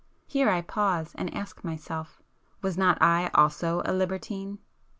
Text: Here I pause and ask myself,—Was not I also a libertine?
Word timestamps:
Here 0.25 0.49
I 0.49 0.61
pause 0.61 1.11
and 1.13 1.31
ask 1.31 1.63
myself,—Was 1.63 2.75
not 2.75 2.99
I 3.03 3.29
also 3.35 3.83
a 3.85 3.93
libertine? 3.93 4.57